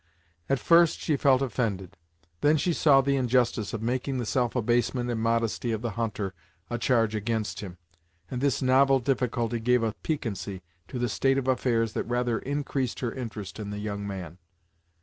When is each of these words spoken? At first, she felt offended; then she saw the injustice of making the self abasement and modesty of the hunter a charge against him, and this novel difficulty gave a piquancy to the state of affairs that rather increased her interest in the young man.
At 0.49 0.57
first, 0.57 0.99
she 0.99 1.15
felt 1.15 1.43
offended; 1.43 1.95
then 2.39 2.57
she 2.57 2.73
saw 2.73 3.01
the 3.01 3.15
injustice 3.15 3.71
of 3.71 3.83
making 3.83 4.17
the 4.17 4.25
self 4.25 4.55
abasement 4.55 5.11
and 5.11 5.21
modesty 5.21 5.71
of 5.71 5.83
the 5.83 5.91
hunter 5.91 6.33
a 6.71 6.79
charge 6.79 7.13
against 7.13 7.59
him, 7.59 7.77
and 8.31 8.41
this 8.41 8.63
novel 8.63 8.97
difficulty 8.97 9.59
gave 9.59 9.83
a 9.83 9.93
piquancy 10.01 10.63
to 10.87 10.97
the 10.97 11.07
state 11.07 11.37
of 11.37 11.47
affairs 11.47 11.93
that 11.93 12.05
rather 12.05 12.39
increased 12.39 13.01
her 13.01 13.11
interest 13.13 13.59
in 13.59 13.69
the 13.69 13.77
young 13.77 14.07
man. 14.07 14.39